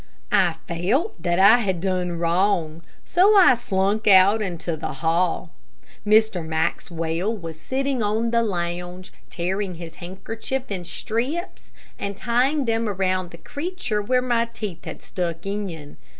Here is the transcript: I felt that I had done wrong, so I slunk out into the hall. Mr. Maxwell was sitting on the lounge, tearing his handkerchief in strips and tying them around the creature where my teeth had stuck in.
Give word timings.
I 0.31 0.55
felt 0.67 1.21
that 1.21 1.37
I 1.37 1.59
had 1.59 1.79
done 1.79 2.17
wrong, 2.17 2.81
so 3.05 3.35
I 3.37 3.53
slunk 3.53 4.07
out 4.07 4.41
into 4.41 4.75
the 4.75 4.93
hall. 4.93 5.51
Mr. 6.03 6.43
Maxwell 6.43 7.37
was 7.37 7.61
sitting 7.61 8.01
on 8.01 8.31
the 8.31 8.41
lounge, 8.41 9.13
tearing 9.29 9.75
his 9.75 9.93
handkerchief 10.01 10.71
in 10.71 10.85
strips 10.85 11.71
and 11.99 12.17
tying 12.17 12.65
them 12.65 12.89
around 12.89 13.29
the 13.29 13.37
creature 13.37 14.01
where 14.01 14.23
my 14.23 14.45
teeth 14.45 14.85
had 14.85 15.03
stuck 15.03 15.45
in. 15.45 15.97